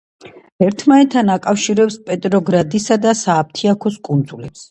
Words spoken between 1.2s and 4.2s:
აკავშირებს პეტროგრადისა და სააფთიაქოს